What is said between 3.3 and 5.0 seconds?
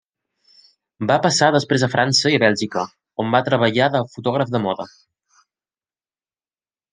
va treballar de fotògraf de moda.